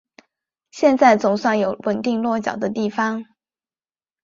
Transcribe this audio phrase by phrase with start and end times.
[0.71, 3.23] 现在总算有稳定落脚的地方